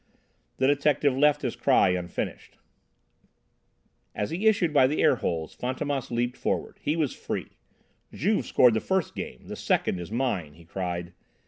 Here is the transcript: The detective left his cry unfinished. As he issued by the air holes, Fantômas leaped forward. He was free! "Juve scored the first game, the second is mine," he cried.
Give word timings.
The 0.57 0.65
detective 0.65 1.15
left 1.15 1.43
his 1.43 1.55
cry 1.55 1.89
unfinished. 1.89 2.57
As 4.15 4.31
he 4.31 4.47
issued 4.47 4.73
by 4.73 4.87
the 4.87 4.99
air 5.03 5.17
holes, 5.17 5.55
Fantômas 5.55 6.09
leaped 6.09 6.37
forward. 6.37 6.79
He 6.81 6.95
was 6.95 7.13
free! 7.13 7.49
"Juve 8.11 8.47
scored 8.47 8.73
the 8.73 8.81
first 8.81 9.13
game, 9.13 9.43
the 9.45 9.55
second 9.55 9.99
is 9.99 10.11
mine," 10.11 10.55
he 10.55 10.65
cried. 10.65 11.13